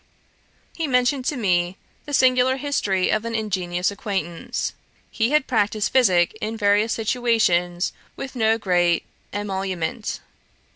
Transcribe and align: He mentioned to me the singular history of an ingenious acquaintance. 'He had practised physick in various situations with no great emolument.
He 0.75 0.87
mentioned 0.87 1.25
to 1.25 1.37
me 1.37 1.77
the 2.05 2.13
singular 2.15 2.57
history 2.57 3.11
of 3.11 3.23
an 3.23 3.35
ingenious 3.35 3.91
acquaintance. 3.91 4.73
'He 5.11 5.29
had 5.29 5.45
practised 5.45 5.93
physick 5.93 6.35
in 6.41 6.57
various 6.57 6.91
situations 6.93 7.93
with 8.15 8.35
no 8.35 8.57
great 8.57 9.05
emolument. 9.31 10.19